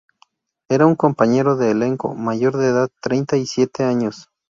[0.67, 4.31] Era un compañero de elenco; mayor de edad, treinta y siete años.